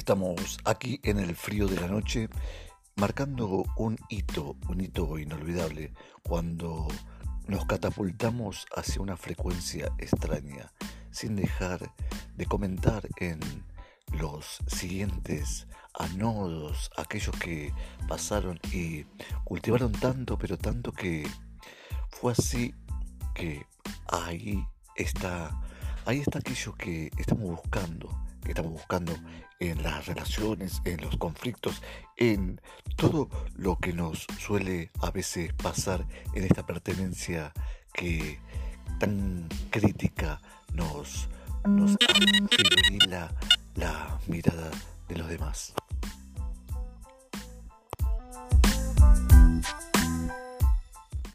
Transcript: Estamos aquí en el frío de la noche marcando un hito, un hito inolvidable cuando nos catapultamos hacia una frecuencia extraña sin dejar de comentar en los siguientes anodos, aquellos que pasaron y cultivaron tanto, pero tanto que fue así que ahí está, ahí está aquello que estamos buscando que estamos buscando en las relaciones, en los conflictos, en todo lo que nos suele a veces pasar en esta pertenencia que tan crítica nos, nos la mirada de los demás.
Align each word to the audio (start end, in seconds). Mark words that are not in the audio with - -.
Estamos 0.00 0.56
aquí 0.64 0.98
en 1.02 1.18
el 1.18 1.36
frío 1.36 1.68
de 1.68 1.78
la 1.78 1.86
noche 1.86 2.30
marcando 2.96 3.66
un 3.76 3.98
hito, 4.08 4.56
un 4.66 4.80
hito 4.80 5.18
inolvidable 5.18 5.92
cuando 6.22 6.88
nos 7.46 7.66
catapultamos 7.66 8.64
hacia 8.74 9.02
una 9.02 9.18
frecuencia 9.18 9.92
extraña 9.98 10.72
sin 11.10 11.36
dejar 11.36 11.92
de 12.34 12.46
comentar 12.46 13.06
en 13.18 13.40
los 14.18 14.60
siguientes 14.68 15.68
anodos, 15.92 16.90
aquellos 16.96 17.36
que 17.36 17.70
pasaron 18.08 18.58
y 18.72 19.04
cultivaron 19.44 19.92
tanto, 19.92 20.38
pero 20.38 20.56
tanto 20.56 20.92
que 20.92 21.28
fue 22.08 22.32
así 22.32 22.74
que 23.34 23.66
ahí 24.10 24.64
está, 24.96 25.60
ahí 26.06 26.20
está 26.20 26.38
aquello 26.38 26.74
que 26.74 27.10
estamos 27.18 27.50
buscando 27.50 28.08
que 28.50 28.52
estamos 28.52 28.72
buscando 28.72 29.14
en 29.60 29.80
las 29.84 30.06
relaciones, 30.06 30.82
en 30.84 31.00
los 31.00 31.16
conflictos, 31.18 31.80
en 32.16 32.60
todo 32.96 33.28
lo 33.54 33.76
que 33.76 33.92
nos 33.92 34.26
suele 34.40 34.90
a 35.00 35.12
veces 35.12 35.52
pasar 35.52 36.04
en 36.34 36.42
esta 36.42 36.66
pertenencia 36.66 37.52
que 37.92 38.40
tan 38.98 39.48
crítica 39.70 40.40
nos, 40.74 41.28
nos 41.64 41.96
la 43.76 44.18
mirada 44.26 44.70
de 45.08 45.16
los 45.16 45.28
demás. 45.28 45.72